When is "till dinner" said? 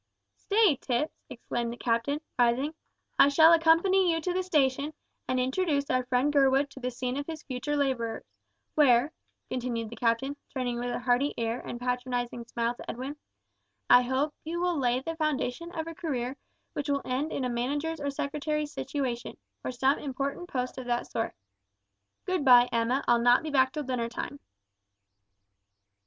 23.71-24.09